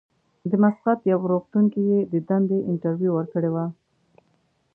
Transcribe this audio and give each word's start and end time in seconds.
د 0.49 0.51
مسقط 0.63 0.99
یوه 1.11 1.25
روغتون 1.31 1.65
کې 1.73 1.81
یې 1.91 1.99
د 2.13 2.13
دندې 2.29 2.59
انټرویو 2.69 3.11
ورکړې 3.15 3.49
وه. 3.53 3.65